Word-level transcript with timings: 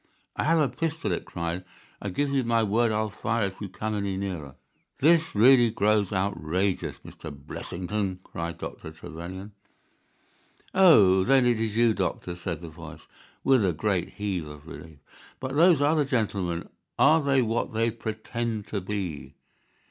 "I 0.35 0.45
have 0.45 0.57
a 0.57 0.67
pistol," 0.67 1.11
it 1.11 1.25
cried. 1.25 1.63
"I 2.01 2.09
give 2.09 2.31
you 2.31 2.43
my 2.43 2.63
word 2.63 2.89
that 2.89 2.95
I'll 2.95 3.11
fire 3.11 3.45
if 3.45 3.61
you 3.61 3.69
come 3.69 3.93
any 3.95 4.17
nearer." 4.17 4.55
"This 4.97 5.35
really 5.35 5.69
grows 5.69 6.11
outrageous, 6.11 6.97
Mr. 7.05 7.29
Blessington," 7.31 8.19
cried 8.23 8.57
Dr. 8.57 8.89
Trevelyan. 8.89 9.51
"Oh, 10.73 11.23
then 11.23 11.45
it 11.45 11.59
is 11.59 11.75
you, 11.77 11.93
doctor," 11.93 12.35
said 12.35 12.61
the 12.63 12.69
voice, 12.69 13.05
with 13.43 13.63
a 13.63 13.73
great 13.73 14.13
heave 14.13 14.47
of 14.47 14.65
relief. 14.65 14.97
"But 15.39 15.55
those 15.55 15.83
other 15.83 16.03
gentlemen, 16.03 16.67
are 16.97 17.21
they 17.21 17.43
what 17.43 17.71
they 17.71 17.91
pretend 17.91 18.65
to 18.69 18.81
be?" 18.81 19.35